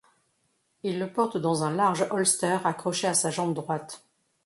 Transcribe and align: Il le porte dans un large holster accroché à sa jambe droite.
Il 0.81 0.97
le 0.97 1.13
porte 1.13 1.37
dans 1.37 1.61
un 1.63 1.69
large 1.75 2.07
holster 2.09 2.57
accroché 2.63 3.05
à 3.05 3.13
sa 3.13 3.29
jambe 3.29 3.53
droite. 3.53 4.03